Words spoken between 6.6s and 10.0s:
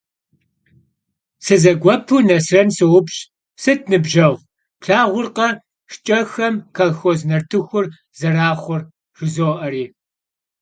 kolxoz nartıxur zeraxhur?- jjızo'eri.